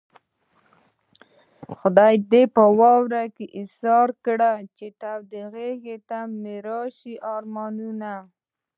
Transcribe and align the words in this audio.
خدای 1.79 2.15
دې 2.31 2.43
په 2.55 2.63
واورو 2.79 3.23
کې 3.35 3.45
ايسار 3.57 4.07
کړه 4.25 4.51
چې 4.77 4.85
د 4.91 4.93
تودې 5.01 5.43
غېږې 5.53 5.97
مې 6.41 6.57
درشي 6.65 7.13
ارمانونه 7.35 8.11